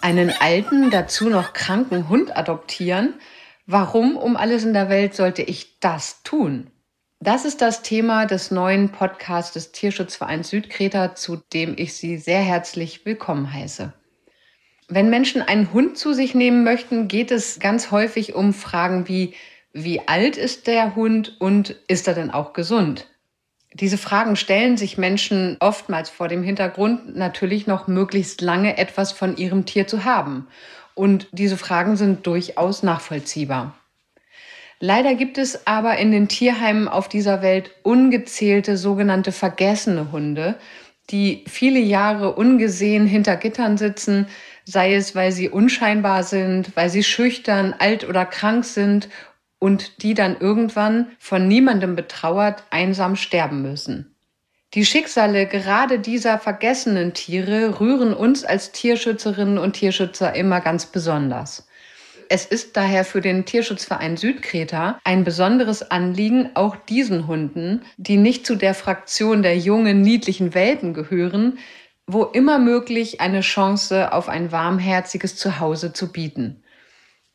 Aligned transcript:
Einen 0.00 0.32
alten, 0.40 0.90
dazu 0.90 1.28
noch 1.28 1.52
kranken 1.52 2.08
Hund 2.08 2.36
adoptieren? 2.36 3.14
Warum 3.66 4.16
um 4.16 4.36
alles 4.36 4.64
in 4.64 4.72
der 4.72 4.88
Welt 4.88 5.14
sollte 5.14 5.42
ich 5.42 5.80
das 5.80 6.22
tun? 6.22 6.70
Das 7.18 7.44
ist 7.44 7.62
das 7.62 7.82
Thema 7.82 8.26
des 8.26 8.50
neuen 8.50 8.92
Podcasts 8.92 9.52
des 9.52 9.72
Tierschutzvereins 9.72 10.50
Südkreta, 10.50 11.14
zu 11.14 11.36
dem 11.52 11.74
ich 11.76 11.94
Sie 11.94 12.18
sehr 12.18 12.40
herzlich 12.40 13.04
willkommen 13.06 13.52
heiße. 13.52 13.92
Wenn 14.88 15.10
Menschen 15.10 15.42
einen 15.42 15.72
Hund 15.72 15.98
zu 15.98 16.12
sich 16.12 16.34
nehmen 16.34 16.62
möchten, 16.62 17.08
geht 17.08 17.32
es 17.32 17.58
ganz 17.58 17.90
häufig 17.90 18.34
um 18.34 18.52
Fragen 18.52 19.08
wie, 19.08 19.34
wie 19.72 20.06
alt 20.06 20.36
ist 20.36 20.68
der 20.68 20.94
Hund 20.94 21.40
und 21.40 21.70
ist 21.88 22.06
er 22.06 22.14
denn 22.14 22.30
auch 22.30 22.52
gesund? 22.52 23.08
Diese 23.78 23.98
Fragen 23.98 24.36
stellen 24.36 24.78
sich 24.78 24.96
Menschen 24.96 25.58
oftmals 25.60 26.08
vor 26.08 26.28
dem 26.28 26.42
Hintergrund, 26.42 27.14
natürlich 27.14 27.66
noch 27.66 27.88
möglichst 27.88 28.40
lange 28.40 28.78
etwas 28.78 29.12
von 29.12 29.36
ihrem 29.36 29.66
Tier 29.66 29.86
zu 29.86 30.06
haben. 30.06 30.46
Und 30.94 31.28
diese 31.32 31.58
Fragen 31.58 31.96
sind 31.96 32.26
durchaus 32.26 32.82
nachvollziehbar. 32.82 33.76
Leider 34.80 35.14
gibt 35.14 35.36
es 35.36 35.66
aber 35.66 35.98
in 35.98 36.10
den 36.10 36.26
Tierheimen 36.26 36.88
auf 36.88 37.06
dieser 37.06 37.42
Welt 37.42 37.70
ungezählte 37.82 38.78
sogenannte 38.78 39.30
vergessene 39.30 40.10
Hunde, 40.10 40.54
die 41.10 41.44
viele 41.46 41.80
Jahre 41.80 42.34
ungesehen 42.34 43.06
hinter 43.06 43.36
Gittern 43.36 43.76
sitzen, 43.76 44.26
sei 44.64 44.94
es, 44.94 45.14
weil 45.14 45.32
sie 45.32 45.50
unscheinbar 45.50 46.22
sind, 46.22 46.74
weil 46.76 46.88
sie 46.88 47.04
schüchtern, 47.04 47.74
alt 47.78 48.08
oder 48.08 48.24
krank 48.24 48.64
sind 48.64 49.10
und 49.66 50.04
die 50.04 50.14
dann 50.14 50.36
irgendwann 50.38 51.08
von 51.18 51.48
niemandem 51.48 51.96
betrauert 51.96 52.62
einsam 52.70 53.16
sterben 53.16 53.62
müssen. 53.62 54.14
Die 54.74 54.86
Schicksale 54.86 55.46
gerade 55.46 55.98
dieser 55.98 56.38
vergessenen 56.38 57.14
Tiere 57.14 57.80
rühren 57.80 58.14
uns 58.14 58.44
als 58.44 58.70
Tierschützerinnen 58.70 59.58
und 59.58 59.72
Tierschützer 59.72 60.36
immer 60.36 60.60
ganz 60.60 60.86
besonders. 60.86 61.66
Es 62.28 62.46
ist 62.46 62.76
daher 62.76 63.04
für 63.04 63.20
den 63.20 63.44
Tierschutzverein 63.44 64.16
Südkreta 64.16 65.00
ein 65.02 65.24
besonderes 65.24 65.90
Anliegen, 65.90 66.50
auch 66.54 66.76
diesen 66.76 67.26
Hunden, 67.26 67.82
die 67.96 68.18
nicht 68.18 68.46
zu 68.46 68.54
der 68.54 68.74
Fraktion 68.74 69.42
der 69.42 69.58
jungen, 69.58 70.00
niedlichen 70.00 70.54
Welpen 70.54 70.94
gehören, 70.94 71.58
wo 72.06 72.22
immer 72.22 72.60
möglich 72.60 73.20
eine 73.20 73.40
Chance 73.40 74.12
auf 74.12 74.28
ein 74.28 74.52
warmherziges 74.52 75.34
Zuhause 75.34 75.92
zu 75.92 76.12
bieten. 76.12 76.62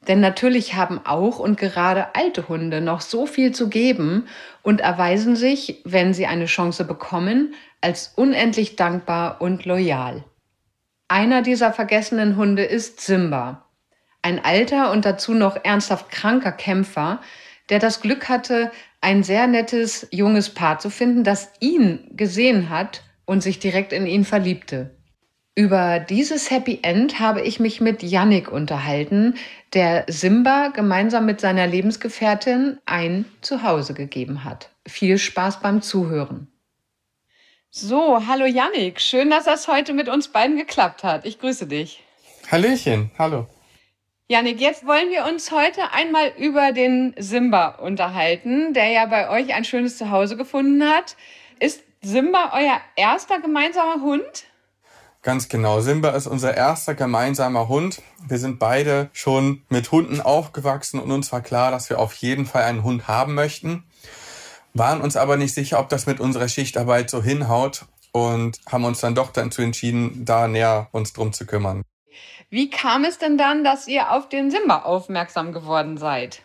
Denn 0.08 0.20
natürlich 0.20 0.74
haben 0.74 1.00
auch 1.06 1.38
und 1.38 1.58
gerade 1.58 2.16
alte 2.16 2.48
Hunde 2.48 2.82
noch 2.82 3.02
so 3.02 3.28
viel 3.28 3.54
zu 3.54 3.70
geben 3.70 4.28
und 4.64 4.82
erweisen 4.82 5.36
sich, 5.36 5.82
wenn 5.86 6.14
sie 6.14 6.26
eine 6.26 6.48
Chance 6.48 6.86
bekommen, 6.86 7.54
als 7.82 8.14
unendlich 8.16 8.76
dankbar 8.76 9.42
und 9.42 9.66
loyal. 9.66 10.24
Einer 11.08 11.42
dieser 11.42 11.72
vergessenen 11.72 12.36
Hunde 12.36 12.64
ist 12.64 13.02
Simba, 13.02 13.66
ein 14.22 14.44
alter 14.44 14.92
und 14.92 15.06
dazu 15.06 15.34
noch 15.34 15.64
ernsthaft 15.64 16.10
kranker 16.10 16.52
Kämpfer, 16.52 17.20
der 17.70 17.80
das 17.80 18.02
Glück 18.02 18.30
hatte, 18.30 18.72
ein 19.02 19.24
sehr 19.24 19.48
nettes 19.48 20.08
junges 20.12 20.54
Paar 20.54 20.80
zu 20.80 20.90
finden, 20.90 21.24
das 21.24 21.52
ihn 21.60 22.12
gesehen 22.12 22.70
hat 22.70 23.04
und 23.26 23.42
sich 23.42 23.60
direkt 23.60 23.94
in 23.94 24.06
ihn 24.06 24.26
verliebte. 24.26 24.96
Über 25.54 26.00
dieses 26.00 26.50
Happy 26.50 26.80
End 26.82 27.20
habe 27.20 27.42
ich 27.42 27.60
mich 27.60 27.82
mit 27.82 28.04
Yannick 28.04 28.50
unterhalten, 28.50 29.38
der 29.74 30.06
Simba 30.08 30.70
gemeinsam 30.70 31.26
mit 31.26 31.42
seiner 31.42 31.68
Lebensgefährtin 31.68 32.80
ein 32.86 33.26
Zuhause 33.42 33.94
gegeben 33.94 34.46
hat. 34.46 34.70
Viel 34.88 35.18
Spaß 35.18 35.60
beim 35.60 35.82
Zuhören. 35.82 36.48
So, 37.70 38.26
hallo 38.28 38.46
Yannick, 38.46 39.02
schön, 39.02 39.30
dass 39.30 39.44
das 39.44 39.68
heute 39.68 39.94
mit 39.94 40.08
uns 40.08 40.30
beiden 40.30 40.58
geklappt 40.58 41.04
hat. 41.04 41.26
Ich 41.26 41.40
grüße 41.40 41.68
dich. 41.68 42.02
Hallöchen, 42.50 43.12
hallo. 43.18 43.48
Janik, 44.30 44.62
jetzt 44.62 44.88
wollen 44.88 45.10
wir 45.10 45.26
uns 45.26 45.52
heute 45.52 45.92
einmal 45.92 46.32
über 46.38 46.72
den 46.72 47.14
Simba 47.18 47.68
unterhalten, 47.76 48.74
der 48.74 48.88
ja 48.88 49.06
bei 49.06 49.30
euch 49.30 49.54
ein 49.54 49.66
schönes 49.66 49.98
Zuhause 49.98 50.38
gefunden 50.38 50.82
hat. 50.86 51.18
Ist 51.60 51.84
Simba 52.02 52.54
euer 52.54 52.80
erster 52.96 53.42
gemeinsamer 53.42 54.02
Hund? 54.02 54.46
Ganz 55.24 55.50
genau. 55.50 55.82
Simba 55.82 56.10
ist 56.10 56.26
unser 56.26 56.56
erster 56.56 56.96
gemeinsamer 56.96 57.68
Hund. 57.68 58.02
Wir 58.28 58.40
sind 58.40 58.58
beide 58.58 59.12
schon 59.14 59.62
mit 59.70 59.92
Hunden 59.92 60.20
aufgewachsen 60.20 61.00
und 61.00 61.12
uns 61.12 61.32
war 61.32 61.42
klar, 61.42 61.70
dass 61.70 61.92
wir 61.92 62.00
auf 62.00 62.14
jeden 62.16 62.48
Fall 62.48 62.64
einen 62.64 62.84
Hund 62.84 63.08
haben 63.08 63.36
möchten. 63.36 63.84
Waren 64.74 65.02
uns 65.02 65.18
aber 65.18 65.38
nicht 65.38 65.54
sicher, 65.54 65.80
ob 65.80 65.90
das 65.90 66.08
mit 66.08 66.20
unserer 66.20 66.48
Schichtarbeit 66.48 67.12
so 67.12 67.22
hinhaut 67.22 67.86
und 68.12 68.60
haben 68.72 68.84
uns 68.84 69.00
dann 69.00 69.14
doch 69.14 69.32
dazu 69.32 69.62
entschieden, 69.62 70.26
da 70.26 70.48
näher 70.48 70.88
uns 70.92 71.14
drum 71.14 71.34
zu 71.34 71.46
kümmern. 71.46 71.84
Wie 72.50 72.72
kam 72.72 73.06
es 73.06 73.20
denn 73.20 73.38
dann, 73.38 73.64
dass 73.64 73.88
ihr 73.88 74.12
auf 74.12 74.28
den 74.28 74.50
Simba 74.50 74.82
aufmerksam 74.82 75.54
geworden 75.54 75.98
seid? 75.98 76.42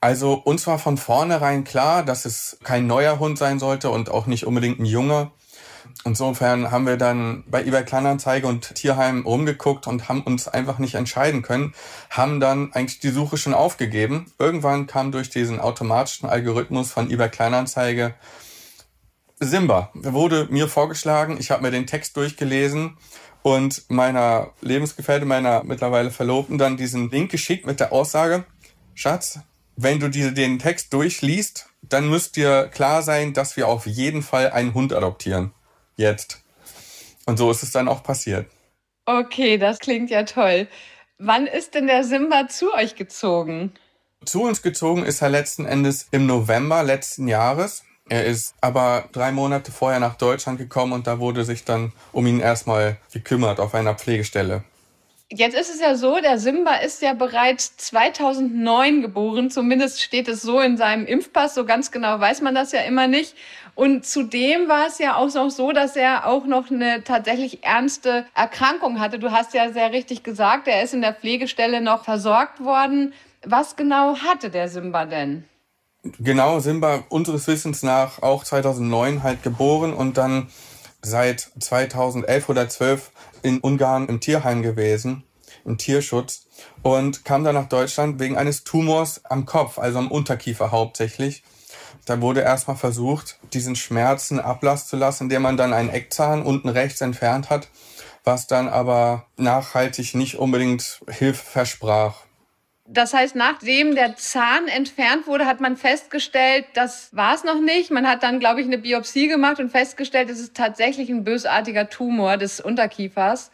Also 0.00 0.34
uns 0.34 0.66
war 0.68 0.78
von 0.78 0.96
vornherein 0.96 1.64
klar, 1.64 2.04
dass 2.04 2.24
es 2.24 2.58
kein 2.62 2.86
neuer 2.86 3.18
Hund 3.18 3.38
sein 3.38 3.58
sollte 3.58 3.90
und 3.90 4.08
auch 4.08 4.26
nicht 4.26 4.46
unbedingt 4.46 4.78
ein 4.78 4.86
junger. 4.86 5.32
Insofern 6.04 6.70
haben 6.70 6.86
wir 6.86 6.96
dann 6.96 7.44
bei 7.48 7.64
eBay 7.64 7.84
Kleinanzeige 7.84 8.46
und 8.46 8.74
Tierheim 8.74 9.24
rumgeguckt 9.26 9.86
und 9.86 10.08
haben 10.08 10.22
uns 10.22 10.46
einfach 10.46 10.78
nicht 10.78 10.94
entscheiden 10.94 11.42
können, 11.42 11.74
haben 12.08 12.40
dann 12.40 12.72
eigentlich 12.72 13.00
die 13.00 13.10
Suche 13.10 13.36
schon 13.36 13.52
aufgegeben. 13.52 14.32
Irgendwann 14.38 14.86
kam 14.86 15.12
durch 15.12 15.28
diesen 15.28 15.60
automatischen 15.60 16.28
Algorithmus 16.28 16.92
von 16.92 17.10
eBay 17.10 17.28
Kleinanzeige 17.28 18.14
Simba. 19.40 19.90
Wurde 19.94 20.46
mir 20.50 20.68
vorgeschlagen, 20.68 21.36
ich 21.38 21.50
habe 21.50 21.62
mir 21.62 21.70
den 21.70 21.86
Text 21.86 22.16
durchgelesen 22.16 22.96
und 23.42 23.84
meiner 23.88 24.50
Lebensgefährtin, 24.60 25.28
meiner 25.28 25.62
mittlerweile 25.64 26.10
Verlobten, 26.10 26.58
dann 26.58 26.76
diesen 26.76 27.10
Link 27.10 27.30
geschickt 27.30 27.66
mit 27.66 27.80
der 27.80 27.92
Aussage, 27.92 28.44
Schatz, 28.94 29.40
wenn 29.76 30.00
du 30.00 30.08
diese, 30.08 30.32
den 30.32 30.58
Text 30.58 30.92
durchliest, 30.92 31.68
dann 31.82 32.08
müsst 32.08 32.36
dir 32.36 32.68
klar 32.68 33.02
sein, 33.02 33.32
dass 33.32 33.56
wir 33.56 33.68
auf 33.68 33.86
jeden 33.86 34.22
Fall 34.22 34.50
einen 34.50 34.74
Hund 34.74 34.92
adoptieren 34.92 35.52
jetzt. 35.98 36.42
Und 37.26 37.36
so 37.36 37.50
ist 37.50 37.62
es 37.62 37.72
dann 37.72 37.88
auch 37.88 38.02
passiert. 38.02 38.46
Okay, 39.04 39.58
das 39.58 39.78
klingt 39.78 40.10
ja 40.10 40.22
toll. 40.22 40.68
Wann 41.18 41.46
ist 41.46 41.74
denn 41.74 41.86
der 41.86 42.04
Simba 42.04 42.48
zu 42.48 42.72
euch 42.72 42.94
gezogen? 42.94 43.72
Zu 44.24 44.42
uns 44.42 44.62
gezogen 44.62 45.04
ist 45.04 45.22
er 45.22 45.28
letzten 45.28 45.64
Endes 45.64 46.08
im 46.10 46.26
November 46.26 46.82
letzten 46.82 47.28
Jahres. 47.28 47.84
Er 48.08 48.24
ist 48.24 48.54
aber 48.60 49.08
drei 49.12 49.32
Monate 49.32 49.70
vorher 49.72 50.00
nach 50.00 50.16
Deutschland 50.16 50.58
gekommen 50.58 50.92
und 50.92 51.06
da 51.06 51.18
wurde 51.18 51.44
sich 51.44 51.64
dann 51.64 51.92
um 52.12 52.26
ihn 52.26 52.40
erstmal 52.40 52.96
gekümmert 53.12 53.60
auf 53.60 53.74
einer 53.74 53.94
Pflegestelle. 53.94 54.64
Jetzt 55.30 55.54
ist 55.54 55.68
es 55.68 55.78
ja 55.78 55.94
so, 55.94 56.20
der 56.20 56.38
Simba 56.38 56.76
ist 56.76 57.02
ja 57.02 57.12
bereits 57.12 57.76
2009 57.76 59.02
geboren. 59.02 59.50
Zumindest 59.50 60.00
steht 60.00 60.26
es 60.26 60.40
so 60.40 60.58
in 60.58 60.78
seinem 60.78 61.04
Impfpass. 61.04 61.54
So 61.54 61.66
ganz 61.66 61.90
genau 61.90 62.18
weiß 62.18 62.40
man 62.40 62.54
das 62.54 62.72
ja 62.72 62.80
immer 62.80 63.08
nicht. 63.08 63.34
Und 63.74 64.06
zudem 64.06 64.68
war 64.68 64.86
es 64.86 64.98
ja 64.98 65.16
auch 65.16 65.32
noch 65.34 65.50
so, 65.50 65.72
dass 65.72 65.96
er 65.96 66.26
auch 66.26 66.46
noch 66.46 66.70
eine 66.70 67.04
tatsächlich 67.04 67.62
ernste 67.62 68.24
Erkrankung 68.34 69.00
hatte. 69.00 69.18
Du 69.18 69.30
hast 69.30 69.52
ja 69.52 69.70
sehr 69.70 69.92
richtig 69.92 70.22
gesagt, 70.22 70.66
er 70.66 70.82
ist 70.82 70.94
in 70.94 71.02
der 71.02 71.12
Pflegestelle 71.14 71.82
noch 71.82 72.04
versorgt 72.04 72.64
worden. 72.64 73.12
Was 73.44 73.76
genau 73.76 74.16
hatte 74.16 74.48
der 74.48 74.70
Simba 74.70 75.04
denn? 75.04 75.44
Genau, 76.20 76.58
Simba 76.60 77.04
unseres 77.10 77.46
Wissens 77.48 77.82
nach 77.82 78.22
auch 78.22 78.44
2009 78.44 79.22
halt 79.22 79.42
geboren 79.42 79.92
und 79.92 80.16
dann 80.16 80.48
seit 81.02 81.50
2011 81.60 82.48
oder 82.48 82.68
12 82.68 83.10
in 83.42 83.60
Ungarn 83.60 84.08
im 84.08 84.20
Tierheim 84.20 84.62
gewesen, 84.62 85.24
im 85.64 85.78
Tierschutz 85.78 86.46
und 86.82 87.24
kam 87.24 87.44
dann 87.44 87.54
nach 87.54 87.68
Deutschland 87.68 88.18
wegen 88.18 88.36
eines 88.36 88.64
Tumors 88.64 89.24
am 89.24 89.46
Kopf, 89.46 89.78
also 89.78 89.98
am 89.98 90.10
Unterkiefer 90.10 90.70
hauptsächlich. 90.70 91.42
Da 92.04 92.20
wurde 92.20 92.40
erstmal 92.40 92.76
versucht, 92.76 93.38
diesen 93.52 93.76
Schmerzen 93.76 94.40
Ablass 94.40 94.88
zu 94.88 94.96
lassen, 94.96 95.24
indem 95.24 95.42
man 95.42 95.56
dann 95.56 95.72
einen 95.72 95.90
Eckzahn 95.90 96.42
unten 96.42 96.68
rechts 96.68 97.00
entfernt 97.00 97.50
hat, 97.50 97.68
was 98.24 98.46
dann 98.46 98.68
aber 98.68 99.26
nachhaltig 99.36 100.14
nicht 100.14 100.36
unbedingt 100.36 101.00
Hilfe 101.08 101.44
versprach. 101.44 102.27
Das 102.90 103.12
heißt, 103.12 103.36
nachdem 103.36 103.94
der 103.94 104.16
Zahn 104.16 104.66
entfernt 104.66 105.26
wurde, 105.26 105.44
hat 105.44 105.60
man 105.60 105.76
festgestellt, 105.76 106.64
das 106.72 107.14
war 107.14 107.34
es 107.34 107.44
noch 107.44 107.60
nicht. 107.60 107.90
Man 107.90 108.08
hat 108.08 108.22
dann, 108.22 108.40
glaube 108.40 108.62
ich, 108.62 108.66
eine 108.66 108.78
Biopsie 108.78 109.28
gemacht 109.28 109.60
und 109.60 109.68
festgestellt, 109.70 110.30
es 110.30 110.40
ist 110.40 110.56
tatsächlich 110.56 111.10
ein 111.10 111.22
bösartiger 111.22 111.90
Tumor 111.90 112.38
des 112.38 112.60
Unterkiefers. 112.60 113.50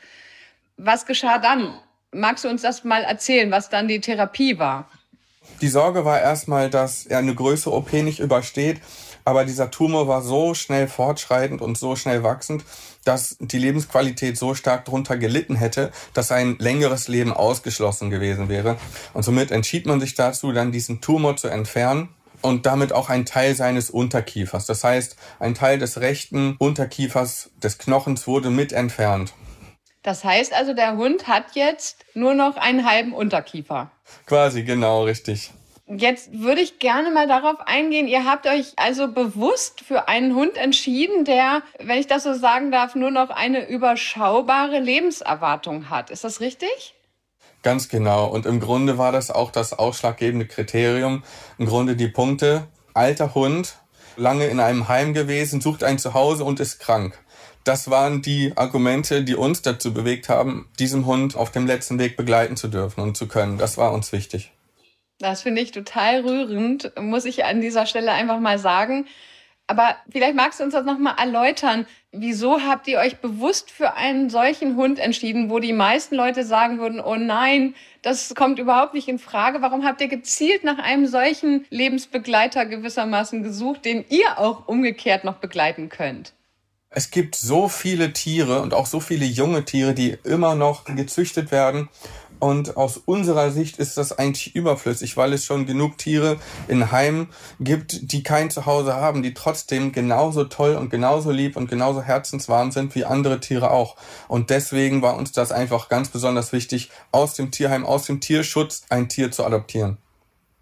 Was 0.77 1.05
geschah 1.05 1.39
dann? 1.39 1.75
Magst 2.13 2.45
du 2.45 2.49
uns 2.49 2.63
das 2.63 2.85
mal 2.85 3.03
erzählen, 3.03 3.51
was 3.51 3.71
dann 3.71 3.89
die 3.89 4.01
Therapie 4.01 4.61
war? 4.61 4.89
Die 5.61 5.69
Sorge 5.69 6.05
war 6.05 6.21
erstmal, 6.21 6.71
dass 6.71 7.05
er 7.05 7.19
eine 7.19 7.35
größere 7.35 7.75
OP 7.75 7.93
nicht 7.93 8.21
übersteht, 8.21 8.81
aber 9.25 9.45
dieser 9.45 9.71
Tumor 9.71 10.07
war 10.09 10.23
so 10.23 10.55
schnell 10.55 10.89
fortschreitend 10.89 11.63
und 11.63 11.79
so 11.79 11.97
schnell 11.97 12.23
wachsend, 12.23 12.65
dass 13.05 13.37
die 13.41 13.59
Lebensqualität 13.59 14.37
so 14.37 14.55
stark 14.55 14.85
darunter 14.85 15.17
gelitten 15.17 15.57
hätte, 15.57 15.93
dass 16.13 16.31
ein 16.33 16.57
längeres 16.59 17.09
Leben 17.09 17.33
ausgeschlossen 17.33 18.11
gewesen 18.11 18.49
wäre. 18.49 18.77
Und 19.13 19.23
somit 19.23 19.51
entschied 19.51 19.87
man 19.87 20.01
sich 20.01 20.15
dazu, 20.15 20.53
dann 20.53 20.73
diesen 20.73 21.01
Tumor 21.01 21.37
zu 21.37 21.49
entfernen. 21.49 22.09
und 22.43 22.67
damit 22.67 22.93
auch 22.93 23.09
ein 23.09 23.25
Teil 23.25 23.55
seines 23.55 23.89
Unterkiefers. 23.89 24.67
Das 24.67 24.85
heißt, 24.85 25.17
ein 25.39 25.55
Teil 25.55 25.79
des 25.79 26.01
rechten 26.01 26.57
Unterkiefers 26.59 27.49
des 27.63 27.79
Knochens 27.79 28.27
wurde 28.27 28.51
mit 28.51 28.75
entfernt. 28.75 29.33
Das 30.03 30.25
heißt 30.25 30.53
also, 30.53 30.75
der 30.75 30.99
Hund 30.99 31.27
hat 31.27 31.55
jetzt 31.55 32.05
nur 32.13 32.35
noch 32.35 32.59
einen 32.59 32.85
halben 32.85 33.15
Unterkiefer. 33.15 33.91
Quasi, 34.27 34.63
genau, 34.63 35.05
richtig. 35.05 35.53
Jetzt 35.87 36.41
würde 36.41 36.63
ich 36.63 36.79
gerne 36.79 37.11
mal 37.11 37.29
darauf 37.29 37.61
eingehen. 37.67 38.09
Ihr 38.09 38.25
habt 38.25 38.47
euch 38.47 38.73
also 38.77 39.09
bewusst 39.09 39.83
für 39.83 40.09
einen 40.09 40.35
Hund 40.35 40.57
entschieden, 40.57 41.27
der, 41.27 41.63
wenn 41.79 41.99
ich 41.99 42.07
das 42.07 42.23
so 42.23 42.33
sagen 42.33 42.73
darf, 42.73 42.95
nur 42.95 43.11
noch 43.11 43.29
eine 43.29 43.69
überschaubare 43.69 44.79
Lebenserwartung 44.81 45.91
hat. 45.91 46.11
Ist 46.11 46.25
das 46.25 46.41
richtig? 46.41 46.95
Ganz 47.63 47.91
genau. 47.91 48.27
Und 48.27 48.47
im 48.47 48.61
Grunde 48.61 48.97
war 48.97 49.13
das 49.13 49.31
auch 49.31 49.51
das 49.51 49.75
ausschlaggebende 49.75 50.47
Kriterium. 50.47 51.23
Im 51.59 51.67
Grunde 51.67 51.97
die 51.97 52.09
Punkte. 52.09 52.67
Alter 52.95 53.35
Hund, 53.35 53.77
lange 54.17 54.47
in 54.47 54.61
einem 54.61 54.89
Heim 54.89 55.13
gewesen, 55.13 55.61
sucht 55.61 55.85
ein 55.85 55.99
Zuhause 55.99 56.45
und 56.45 56.61
ist 56.61 56.79
krank. 56.79 57.19
Das 57.65 57.91
waren 57.91 58.23
die 58.23 58.53
Argumente, 58.57 59.23
die 59.23 59.35
uns 59.35 59.63
dazu 59.63 59.93
bewegt 59.93 60.29
haben, 60.29 60.69
diesem 60.79 61.05
Hund 61.05 61.37
auf 61.37 61.51
dem 61.51 61.67
letzten 61.67 61.99
Weg 61.99 62.17
begleiten 62.17 62.57
zu 62.57 62.69
dürfen 62.69 63.01
und 63.01 63.17
zu 63.17 63.29
können. 63.29 63.59
Das 63.59 63.77
war 63.77 63.93
uns 63.93 64.13
wichtig. 64.13 64.53
Das 65.19 65.43
finde 65.43 65.63
ich 65.63 65.71
total 65.71 66.21
rührend, 66.21 66.93
muss 67.01 67.25
ich 67.25 67.45
an 67.45 67.61
dieser 67.61 67.87
Stelle 67.87 68.13
einfach 68.13 68.41
mal 68.41 68.59
sagen. 68.59 69.07
Aber 69.67 69.97
vielleicht 70.11 70.35
magst 70.35 70.61
du 70.61 70.65
uns 70.65 70.75
das 70.75 70.85
nochmal 70.85 71.15
erläutern. 71.19 71.87
Wieso 72.13 72.61
habt 72.61 72.87
ihr 72.87 72.99
euch 72.99 73.17
bewusst 73.21 73.71
für 73.71 73.95
einen 73.95 74.29
solchen 74.29 74.77
Hund 74.77 74.99
entschieden, 74.99 75.49
wo 75.49 75.59
die 75.59 75.73
meisten 75.73 76.15
Leute 76.17 76.45
sagen 76.45 76.79
würden, 76.79 77.01
oh 77.01 77.17
nein, 77.17 77.75
das 78.03 78.35
kommt 78.35 78.59
überhaupt 78.59 78.93
nicht 78.93 79.09
in 79.09 79.19
Frage. 79.19 79.63
Warum 79.63 79.85
habt 79.85 80.03
ihr 80.03 80.09
gezielt 80.09 80.65
nach 80.65 80.79
einem 80.79 81.07
solchen 81.07 81.65
Lebensbegleiter 81.71 82.67
gewissermaßen 82.67 83.43
gesucht, 83.43 83.87
den 83.87 84.05
ihr 84.11 84.39
auch 84.39 84.69
umgekehrt 84.69 85.25
noch 85.25 85.37
begleiten 85.37 85.89
könnt? 85.89 86.35
Es 86.91 87.11
gibt 87.11 87.35
so 87.35 87.69
viele 87.69 88.13
Tiere 88.13 88.61
und 88.61 88.75
auch 88.75 88.87
so 88.87 89.01
viele 89.01 89.25
junge 89.25 89.65
Tiere, 89.65 89.95
die 89.95 90.17
immer 90.25 90.55
noch 90.55 90.85
gezüchtet 90.85 91.51
werden 91.51 91.89
und 92.45 92.77
aus 92.77 92.99
unserer 92.99 93.51
Sicht 93.51 93.79
ist 93.79 93.97
das 93.97 94.19
eigentlich 94.19 94.55
überflüssig, 94.55 95.17
weil 95.17 95.33
es 95.33 95.47
schon 95.47 95.65
genug 95.65 95.97
Tiere 95.97 96.37
in 96.69 96.93
Heimen 96.93 97.29
gibt, 97.59 98.13
die 98.13 98.23
kein 98.23 98.51
Zuhause 98.51 98.93
haben, 98.93 99.23
die 99.23 99.33
trotzdem 99.33 99.93
genauso 99.93 100.45
toll 100.45 100.77
und 100.77 100.91
genauso 100.91 101.31
lieb 101.31 101.57
und 101.57 101.71
genauso 101.71 102.03
herzenswarm 102.03 102.71
sind 102.71 102.95
wie 102.95 103.07
andere 103.07 103.41
Tiere 103.41 103.71
auch. 103.71 103.97
Und 104.29 104.51
deswegen 104.51 105.01
war 105.01 105.17
uns 105.17 105.33
das 105.33 105.53
einfach 105.53 105.89
ganz 105.89 106.11
besonders 106.11 106.53
wichtig, 106.53 106.91
aus 107.13 107.33
dem 107.33 107.51
Tierheim, 107.51 107.87
aus 107.87 108.05
dem 108.05 108.21
Tierschutz 108.21 108.85
ein 108.91 109.09
Tier 109.09 109.31
zu 109.31 109.43
adoptieren. 109.43 109.97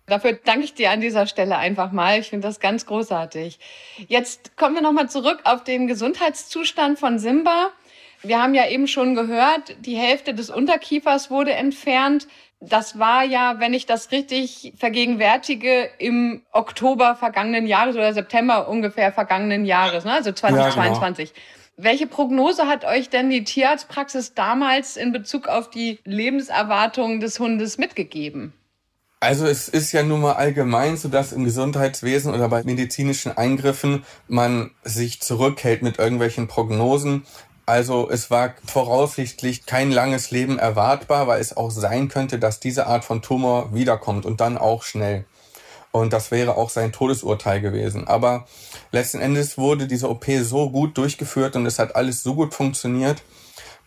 Dafür 0.07 0.35
danke 0.35 0.65
ich 0.65 0.75
dir 0.75 0.93
an 0.93 1.01
dieser 1.01 1.27
Stelle 1.27 1.57
einfach 1.57 1.91
mal. 1.91 2.21
Ich 2.21 2.31
finde 2.31 2.47
das 2.47 2.61
ganz 2.61 2.87
großartig. 2.87 3.59
Jetzt 4.07 4.57
kommen 4.57 4.77
wir 4.77 4.83
nochmal 4.83 5.11
zurück 5.11 5.41
auf 5.43 5.65
den 5.65 5.89
Gesundheitszustand 5.89 7.01
von 7.01 7.19
Simba. 7.19 7.71
Wir 8.23 8.41
haben 8.41 8.55
ja 8.55 8.69
eben 8.69 8.87
schon 8.87 9.15
gehört, 9.15 9.77
die 9.81 9.97
Hälfte 9.97 10.35
des 10.35 10.51
Unterkiefers 10.51 11.31
wurde 11.31 11.53
entfernt. 11.53 12.29
Das 12.61 12.99
war 12.99 13.25
ja, 13.25 13.59
wenn 13.59 13.75
ich 13.75 13.87
das 13.87 14.13
richtig 14.13 14.73
vergegenwärtige, 14.77 15.91
im 15.99 16.43
Oktober 16.53 17.17
vergangenen 17.17 17.67
Jahres 17.67 17.97
oder 17.97 18.15
September 18.15 18.69
ungefähr 18.69 19.13
vergangenen 19.13 19.65
Jahres, 19.65 20.05
ne? 20.05 20.13
also 20.13 20.31
2022. 20.31 21.31
Ja, 21.31 21.35
genau. 21.35 21.47
Welche 21.79 22.07
Prognose 22.07 22.69
hat 22.69 22.85
euch 22.85 23.09
denn 23.09 23.31
die 23.31 23.45
Tierarztpraxis 23.45 24.35
damals 24.35 24.97
in 24.97 25.11
Bezug 25.11 25.49
auf 25.49 25.71
die 25.71 25.99
Lebenserwartung 26.05 27.19
des 27.19 27.41
Hundes 27.41 27.79
mitgegeben? 27.79 28.53
Also 29.23 29.47
es 29.47 29.69
ist 29.69 29.93
ja 29.93 30.03
nun 30.03 30.21
mal 30.21 30.33
allgemein 30.33 30.97
so, 30.97 31.09
dass 31.09 31.33
im 31.33 31.45
Gesundheitswesen 31.45 32.35
oder 32.35 32.49
bei 32.49 32.65
medizinischen 32.65 33.37
Eingriffen 33.37 34.05
man 34.27 34.73
sich 34.83 35.21
zurückhält 35.21 35.81
mit 35.81 35.99
irgendwelchen 35.99 36.49
Prognosen, 36.49 37.25
also 37.67 38.11
es 38.11 38.31
war 38.31 38.55
voraussichtlich 38.65 39.67
kein 39.67 39.93
langes 39.93 40.31
Leben 40.31 40.59
erwartbar, 40.59 41.27
weil 41.27 41.41
es 41.41 41.57
auch 41.57 41.71
sein 41.71 42.09
könnte, 42.09 42.39
dass 42.39 42.61
diese 42.61 42.87
Art 42.87 43.05
von 43.05 43.23
Tumor 43.23 43.73
wiederkommt 43.73 44.27
und 44.27 44.41
dann 44.41 44.59
auch 44.59 44.83
schnell. 44.83 45.25
Und 45.93 46.13
das 46.13 46.31
wäre 46.31 46.57
auch 46.57 46.71
sein 46.71 46.91
Todesurteil 46.91 47.61
gewesen. 47.61 48.09
Aber 48.09 48.47
letzten 48.91 49.21
Endes 49.21 49.59
wurde 49.59 49.87
diese 49.87 50.09
OP 50.09 50.25
so 50.43 50.71
gut 50.71 50.97
durchgeführt 50.97 51.55
und 51.55 51.67
es 51.67 51.79
hat 51.79 51.95
alles 51.95 52.23
so 52.23 52.35
gut 52.35 52.55
funktioniert, 52.55 53.23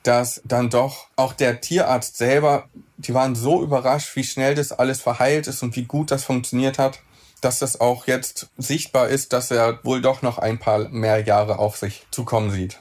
dass 0.03 0.39
dann 0.45 0.69
doch 0.69 1.07
auch 1.15 1.33
der 1.33 1.61
Tierarzt 1.61 2.17
selber, 2.17 2.69
die 2.97 3.15
waren 3.15 3.35
so 3.35 3.63
überrascht, 3.63 4.15
wie 4.15 4.23
schnell 4.23 4.53
das 4.53 4.71
alles 4.71 5.01
verheilt 5.01 5.47
ist 5.47 5.63
und 5.63 5.75
wie 5.75 5.85
gut 5.85 6.11
das 6.11 6.23
funktioniert 6.23 6.77
hat, 6.77 6.99
dass 7.41 7.63
es 7.63 7.81
auch 7.81 8.05
jetzt 8.07 8.49
sichtbar 8.57 9.09
ist, 9.09 9.33
dass 9.33 9.49
er 9.49 9.79
wohl 9.83 10.01
doch 10.01 10.21
noch 10.21 10.37
ein 10.37 10.59
paar 10.59 10.87
mehr 10.89 11.23
Jahre 11.23 11.57
auf 11.57 11.75
sich 11.77 12.05
zukommen 12.11 12.51
sieht. 12.51 12.77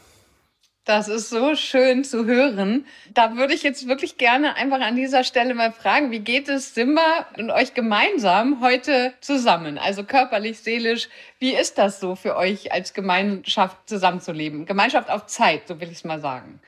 Das 0.85 1.09
ist 1.09 1.31
so 1.31 1.55
schön 1.55 2.05
zu 2.05 2.27
hören. 2.27 2.85
Da 3.15 3.37
würde 3.37 3.55
ich 3.55 3.63
jetzt 3.63 3.89
wirklich 3.89 4.19
gerne 4.19 4.55
einfach 4.57 4.81
an 4.81 4.97
dieser 4.97 5.25
Stelle 5.25 5.55
mal 5.55 5.73
fragen, 5.73 6.11
wie 6.11 6.19
geht 6.19 6.47
es 6.51 6.75
Simba 6.75 7.27
und 7.39 7.51
euch 7.51 7.73
gemeinsam 7.73 8.61
heute 8.61 9.15
zusammen? 9.23 9.79
Also 9.79 10.05
körperlich, 10.05 10.59
seelisch, 10.59 11.09
wie 11.39 11.55
ist 11.55 11.79
das 11.79 12.01
so 12.01 12.17
für 12.17 12.37
euch 12.37 12.71
als 12.71 12.93
Gemeinschaft 12.93 13.89
zusammenzuleben? 13.89 14.67
Gemeinschaft 14.67 15.09
auf 15.09 15.25
Zeit, 15.25 15.69
so 15.69 15.81
will 15.81 15.89
ich 15.89 15.99
es 15.99 16.05
mal 16.05 16.21
sagen. 16.21 16.61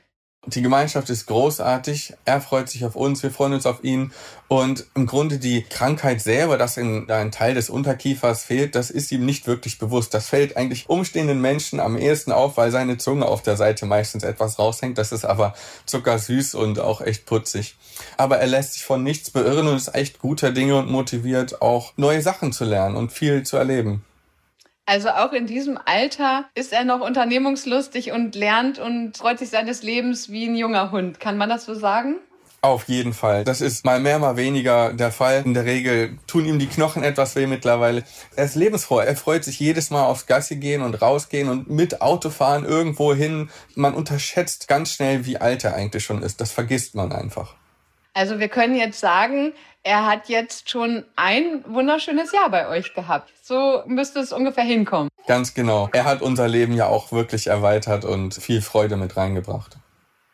Die 0.49 0.61
Gemeinschaft 0.61 1.09
ist 1.09 1.25
großartig. 1.25 2.13
Er 2.23 2.39
freut 2.39 2.69
sich 2.69 2.85
auf 2.85 2.95
uns, 2.95 3.21
wir 3.21 3.31
freuen 3.31 3.51
uns 3.51 3.65
auf 3.65 3.83
ihn. 3.83 4.13
Und 4.47 4.85
im 4.95 5.05
Grunde 5.05 5.39
die 5.39 5.63
Krankheit 5.63 6.21
selber, 6.21 6.57
dass 6.57 6.77
ihm 6.77 7.05
ein 7.09 7.33
Teil 7.33 7.53
des 7.53 7.69
Unterkiefers 7.69 8.45
fehlt, 8.45 8.73
das 8.73 8.89
ist 8.89 9.11
ihm 9.11 9.25
nicht 9.25 9.45
wirklich 9.45 9.77
bewusst. 9.77 10.13
Das 10.13 10.29
fällt 10.29 10.55
eigentlich 10.55 10.87
umstehenden 10.87 11.41
Menschen 11.41 11.81
am 11.81 11.97
ehesten 11.97 12.31
auf, 12.31 12.55
weil 12.55 12.71
seine 12.71 12.97
Zunge 12.97 13.25
auf 13.25 13.43
der 13.43 13.57
Seite 13.57 13.85
meistens 13.85 14.23
etwas 14.23 14.57
raushängt. 14.57 14.97
Das 14.97 15.11
ist 15.11 15.25
aber 15.25 15.53
zuckersüß 15.85 16.55
und 16.55 16.79
auch 16.79 17.01
echt 17.01 17.25
putzig. 17.25 17.75
Aber 18.15 18.37
er 18.37 18.47
lässt 18.47 18.71
sich 18.71 18.85
von 18.85 19.03
nichts 19.03 19.31
beirren 19.31 19.67
und 19.67 19.75
ist 19.75 19.93
echt 19.95 20.19
guter 20.19 20.51
Dinge 20.51 20.77
und 20.77 20.89
motiviert 20.89 21.61
auch 21.61 21.91
neue 21.97 22.21
Sachen 22.21 22.53
zu 22.53 22.63
lernen 22.63 22.95
und 22.95 23.11
viel 23.11 23.43
zu 23.43 23.57
erleben. 23.57 24.05
Also 24.89 25.09
auch 25.09 25.33
in 25.33 25.47
diesem 25.47 25.77
Alter 25.83 26.45
ist 26.55 26.71
er 26.71 26.85
noch 26.85 27.01
unternehmungslustig 27.01 28.13
und 28.13 28.35
lernt 28.35 28.79
und 28.79 29.17
freut 29.17 29.37
sich 29.37 29.49
seines 29.49 29.83
Lebens 29.83 30.31
wie 30.31 30.47
ein 30.47 30.55
junger 30.55 30.91
Hund. 30.91 31.19
Kann 31.19 31.37
man 31.37 31.49
das 31.49 31.65
so 31.65 31.73
sagen? 31.73 32.15
Auf 32.61 32.87
jeden 32.87 33.13
Fall. 33.13 33.43
Das 33.43 33.59
ist 33.59 33.83
mal 33.83 33.99
mehr, 33.99 34.17
mal 34.17 34.37
weniger 34.37 34.93
der 34.93 35.11
Fall. 35.11 35.43
In 35.45 35.53
der 35.53 35.65
Regel 35.65 36.17
tun 36.25 36.45
ihm 36.45 36.57
die 36.57 36.67
Knochen 36.67 37.03
etwas 37.03 37.35
weh 37.35 37.47
mittlerweile. 37.47 38.05
Er 38.37 38.45
ist 38.45 38.55
lebensfroh. 38.55 38.99
Er 38.99 39.17
freut 39.17 39.43
sich 39.43 39.59
jedes 39.59 39.89
Mal 39.89 40.05
aufs 40.05 40.25
Gassi 40.25 40.55
gehen 40.55 40.81
und 40.81 41.01
rausgehen 41.01 41.49
und 41.49 41.69
mit 41.69 42.01
Autofahren 42.01 42.63
irgendwo 42.63 43.13
hin. 43.13 43.49
Man 43.75 43.93
unterschätzt 43.93 44.69
ganz 44.69 44.93
schnell, 44.93 45.25
wie 45.25 45.37
alt 45.37 45.65
er 45.65 45.75
eigentlich 45.75 46.05
schon 46.05 46.23
ist. 46.23 46.39
Das 46.39 46.53
vergisst 46.53 46.95
man 46.95 47.11
einfach. 47.11 47.55
Also 48.17 48.39
wir 48.39 48.47
können 48.47 48.75
jetzt 48.75 48.99
sagen, 48.99 49.53
er 49.83 50.07
hat 50.07 50.27
jetzt 50.27 50.71
schon 50.71 51.05
ein 51.15 51.63
wunderschönes 51.67 52.31
Jahr 52.31 52.49
bei 52.49 52.67
euch 52.67 52.95
gehabt. 52.95 53.31
So 53.43 53.83
müsste 53.85 54.21
es 54.21 54.33
ungefähr 54.33 54.63
hinkommen. 54.63 55.09
Ganz 55.27 55.53
genau. 55.53 55.87
Er 55.93 56.05
hat 56.05 56.23
unser 56.23 56.47
Leben 56.47 56.73
ja 56.73 56.87
auch 56.87 57.11
wirklich 57.11 57.45
erweitert 57.45 58.05
und 58.05 58.33
viel 58.33 58.63
Freude 58.63 58.97
mit 58.97 59.17
reingebracht. 59.17 59.77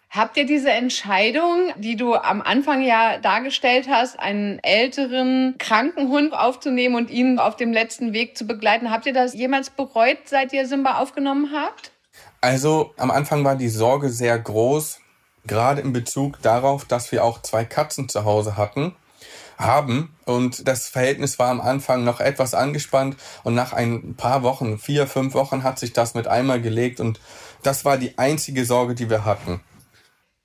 Habt 0.10 0.38
ihr 0.38 0.46
diese 0.46 0.72
Entscheidung, 0.72 1.74
die 1.76 1.98
du 1.98 2.16
am 2.16 2.42
Anfang 2.42 2.84
ja 2.84 3.18
dargestellt 3.18 3.90
hast, 3.90 4.18
einen 4.18 4.60
älteren 4.60 5.56
kranken 5.58 6.08
Hund 6.08 6.34
aufzunehmen 6.34 6.96
und 6.96 7.10
ihn 7.10 7.38
auf 7.38 7.58
dem 7.58 7.74
letzten 7.74 8.14
Weg 8.14 8.38
zu 8.38 8.48
begleiten, 8.48 8.92
habt 8.92 9.08
ihr 9.08 9.14
das 9.14 9.34
jemals 9.34 9.70
bereut, 9.70 10.20
seit 10.24 10.54
ihr 10.54 10.68
Simba 10.68 11.00
aufgenommen 11.00 11.50
habt? 11.54 11.92
Also 12.40 12.94
am 12.96 13.12
Anfang 13.12 13.44
war 13.44 13.58
die 13.58 13.68
Sorge 13.68 14.08
sehr 14.08 14.40
groß, 14.40 15.02
gerade 15.46 15.82
in 15.82 15.94
Bezug 15.94 16.42
darauf, 16.42 16.86
dass 16.86 17.12
wir 17.12 17.24
auch 17.24 17.42
zwei 17.42 17.66
Katzen 17.66 18.10
zu 18.10 18.26
Hause 18.26 18.58
hatten 18.58 18.96
haben. 19.58 20.16
Und 20.26 20.68
das 20.68 20.88
Verhältnis 20.88 21.40
war 21.40 21.50
am 21.50 21.62
Anfang 21.62 22.04
noch 22.04 22.20
etwas 22.20 22.54
angespannt 22.54 23.18
und 23.44 23.56
nach 23.56 23.74
ein 23.74 24.16
paar 24.16 24.44
Wochen, 24.44 24.78
vier, 24.80 25.08
fünf 25.08 25.34
Wochen 25.34 25.64
hat 25.64 25.80
sich 25.80 25.94
das 25.94 26.14
mit 26.14 26.28
einmal 26.28 26.62
gelegt 26.62 27.00
und 27.00 27.20
das 27.62 27.86
war 27.86 27.98
die 27.98 28.18
einzige 28.18 28.66
Sorge, 28.66 28.96
die 28.96 29.10
wir 29.10 29.26
hatten. 29.26 29.62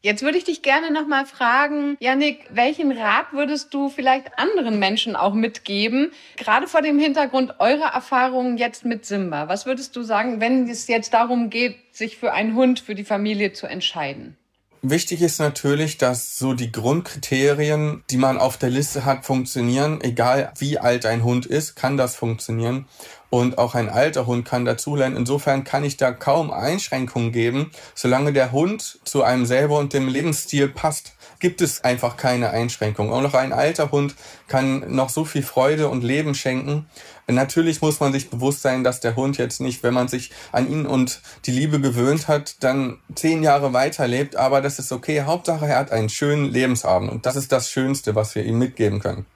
Jetzt 0.00 0.23
würde 0.23 0.38
ich 0.38 0.45
dich 0.45 0.62
gerne 0.62 0.93
nochmal 0.93 1.26
fragen, 1.26 1.97
Yannick, 1.99 2.47
welchen 2.50 2.93
Rat 2.93 3.33
würdest 3.33 3.75
du 3.75 3.88
vielleicht 3.88 4.38
anderen 4.38 4.78
Menschen 4.78 5.17
auch 5.17 5.35
mitgeben, 5.35 6.12
gerade 6.37 6.69
vor 6.69 6.83
dem 6.83 7.00
Hintergrund 7.00 7.57
eurer 7.59 7.93
Erfahrungen 7.93 8.59
jetzt 8.59 8.85
mit 8.85 9.05
Simba? 9.05 9.49
Was 9.49 9.67
würdest 9.67 9.97
du 9.97 10.02
sagen, 10.02 10.40
wenn 10.40 10.69
es 10.69 10.87
jetzt 10.87 11.14
darum 11.14 11.50
geht, 11.50 11.76
sich 11.90 12.17
für 12.17 12.33
einen 12.33 12.55
Hund, 12.55 12.78
für 12.78 12.95
die 12.95 13.05
Familie 13.05 13.52
zu 13.52 13.67
entscheiden? 13.67 14.38
Wichtig 14.82 15.23
ist 15.23 15.40
natürlich, 15.40 15.99
dass 15.99 16.38
so 16.38 16.54
die 16.54 16.70
Grundkriterien, 16.70 18.04
die 18.11 18.16
man 18.16 18.38
auf 18.38 18.56
der 18.58 18.70
Liste 18.70 19.04
hat, 19.04 19.25
funktionieren. 19.25 20.00
Egal 20.02 20.52
wie 20.58 20.78
alt 20.78 21.04
ein 21.04 21.25
Hund 21.25 21.47
ist, 21.47 21.75
kann 21.75 21.97
das 21.97 22.14
funktionieren. 22.14 22.87
und 23.30 23.58
auch 23.58 23.75
ein 23.75 23.88
alter 23.90 24.26
Hund 24.26 24.47
kann 24.47 24.64
dazulernen. 24.64 25.16
Insofern 25.16 25.64
kann 25.64 25.85
ich 25.85 25.97
da 25.97 26.12
kaum 26.12 26.50
Einschränkungen 26.50 27.32
geben. 27.32 27.70
Solange 27.94 28.32
der 28.32 28.52
Hund 28.52 29.00
zu 29.04 29.23
einem 29.23 29.44
selber 29.44 29.78
und 29.78 29.92
dem 29.92 30.08
Lebensstil 30.08 30.68
passt, 30.68 31.12
gibt 31.40 31.61
es 31.61 31.85
einfach 31.85 32.16
keine 32.16 32.50
Einschränkungen. 32.50 33.12
Auch 33.12 33.23
noch 33.23 33.35
ein 33.35 33.52
alter 33.52 33.90
Hund 33.90 34.14
kann 34.47 34.95
noch 34.95 35.09
so 35.09 35.25
viel 35.25 35.42
Freude 35.42 35.88
und 35.88 36.04
Leben 36.04 36.35
schenken. 36.35 36.87
Natürlich 37.26 37.83
muss 37.83 38.00
man 38.00 38.12
sich 38.12 38.30
bewusst 38.30 38.62
sein, 38.62 38.85
dass 38.85 39.00
der 39.00 39.16
Hund 39.16 39.38
jetzt 39.38 39.61
nicht, 39.61 39.83
wenn 39.83 39.95
man 39.95 40.09
sich 40.09 40.30
an 40.52 40.71
ihn 40.71 40.87
und 40.87 41.21
die 41.45 41.50
Liebe 41.50 41.80
gewöhnt 41.80 42.28
hat, 42.28 42.62
dann 42.62 42.99
zehn 43.14 43.42
Jahre 43.42 43.73
weiterlebt. 43.73 44.37
Aber 44.37 44.61
das 44.61 44.78
ist 44.78 44.92
okay. 44.92 45.23
Hauptsache, 45.23 45.66
er 45.66 45.78
hat 45.78 45.92
einen 45.92 46.09
schönen 46.09 46.47
Lebensabend. 46.47 47.11
Und 47.11 47.26
das 47.26 47.37
ist 47.37 47.52
das 47.52 47.71
Schönste, 47.71 48.14
was 48.14 48.35
wir 48.35 48.45
ihm 48.45 48.59
mitgeben 48.59 49.00
können. 49.00 49.26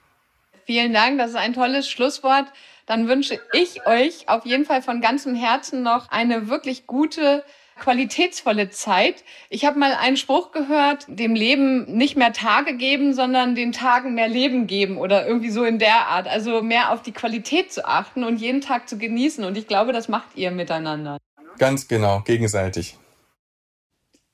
Vielen 0.65 0.93
Dank. 0.93 1.17
Das 1.17 1.31
ist 1.31 1.35
ein 1.35 1.53
tolles 1.53 1.89
Schlusswort 1.89 2.47
dann 2.85 3.07
wünsche 3.07 3.39
ich 3.53 3.85
euch 3.87 4.27
auf 4.27 4.45
jeden 4.45 4.65
Fall 4.65 4.81
von 4.81 5.01
ganzem 5.01 5.35
Herzen 5.35 5.83
noch 5.83 6.11
eine 6.11 6.49
wirklich 6.49 6.85
gute 6.85 7.43
qualitätsvolle 7.79 8.69
Zeit. 8.69 9.23
Ich 9.49 9.65
habe 9.65 9.79
mal 9.79 9.93
einen 9.93 10.17
Spruch 10.17 10.51
gehört, 10.51 11.05
dem 11.07 11.35
Leben 11.35 11.85
nicht 11.95 12.15
mehr 12.15 12.33
Tage 12.33 12.75
geben, 12.75 13.13
sondern 13.13 13.55
den 13.55 13.71
Tagen 13.71 14.13
mehr 14.13 14.27
Leben 14.27 14.67
geben 14.67 14.97
oder 14.97 15.27
irgendwie 15.27 15.49
so 15.49 15.63
in 15.63 15.79
der 15.79 16.07
Art. 16.07 16.27
Also 16.27 16.61
mehr 16.61 16.91
auf 16.91 17.01
die 17.01 17.11
Qualität 17.11 17.71
zu 17.71 17.85
achten 17.85 18.23
und 18.23 18.37
jeden 18.37 18.61
Tag 18.61 18.87
zu 18.87 18.97
genießen. 18.97 19.43
Und 19.43 19.57
ich 19.57 19.67
glaube, 19.67 19.93
das 19.93 20.07
macht 20.07 20.35
ihr 20.35 20.51
miteinander. 20.51 21.17
Ganz 21.59 21.87
genau, 21.87 22.21
gegenseitig. 22.21 22.97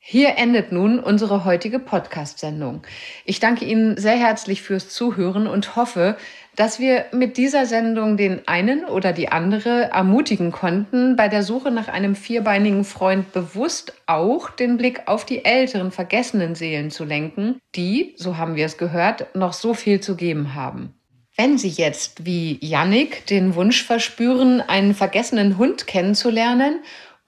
Hier 0.01 0.38
endet 0.38 0.72
nun 0.72 0.98
unsere 1.00 1.44
heutige 1.44 1.77
Podcast-Sendung. 1.77 2.84
Ich 3.25 3.41
danke 3.41 3.65
Ihnen 3.65 3.98
sehr 3.98 4.15
herzlich 4.15 4.62
fürs 4.62 4.88
Zuhören 4.88 5.46
und 5.46 5.75
hoffe, 5.75 6.15
dass 6.56 6.79
wir 6.79 7.06
mit 7.12 7.36
dieser 7.36 7.65
Sendung 7.65 8.15
den 8.15 8.48
einen 8.48 8.86
oder 8.86 9.12
die 9.12 9.29
andere 9.29 9.89
ermutigen 9.91 10.51
konnten, 10.51 11.18
bei 11.18 11.27
der 11.27 11.44
Suche 11.44 11.70
nach 11.70 11.89
einem 11.89 12.15
vierbeinigen 12.15 12.86
Freund 12.86 13.34
bewusst 13.34 13.94
auch 14.08 14.50
den 14.50 14.77
Blick 14.77 15.01
auf 15.08 15.25
die 15.25 15.44
älteren, 15.44 15.91
vergessenen 15.91 16.56
Seelen 16.56 16.91
zu 16.91 17.03
lenken, 17.03 17.60
die, 17.75 18.15
so 18.18 18.38
haben 18.38 18.56
wir 18.56 18.65
es 18.65 18.77
gehört, 18.77 19.36
noch 19.36 19.53
so 19.53 19.74
viel 19.74 20.00
zu 20.00 20.15
geben 20.15 20.56
haben. 20.56 20.94
Wenn 21.36 21.58
Sie 21.58 21.70
jetzt 21.70 22.25
wie 22.25 22.58
Yannick 22.62 23.25
den 23.27 23.56
Wunsch 23.56 23.84
verspüren, 23.86 24.60
einen 24.60 24.94
vergessenen 24.94 25.58
Hund 25.58 25.88
kennenzulernen 25.88 26.79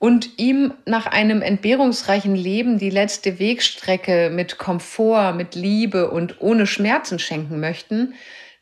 und 0.02 0.40
ihm 0.40 0.74
nach 0.88 1.06
einem 1.06 1.44
entbehrungsreichen 1.44 2.36
Leben 2.36 2.80
die 2.80 2.90
letzte 2.90 3.38
Wegstrecke 3.38 4.32
mit 4.34 4.58
Komfort, 4.58 5.34
mit 5.34 5.54
Liebe 5.54 6.10
und 6.10 6.42
ohne 6.42 6.66
Schmerzen 6.66 7.20
schenken 7.20 7.60
möchten, 7.60 8.16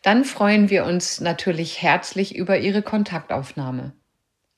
dann 0.04 0.26
freuen 0.26 0.70
wir 0.70 0.84
uns 0.84 1.22
natürlich 1.22 1.82
herzlich 1.82 2.36
über 2.36 2.58
Ihre 2.58 2.82
Kontaktaufnahme. 2.82 3.94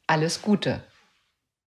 Alles 0.07 0.41
Gute! 0.41 0.81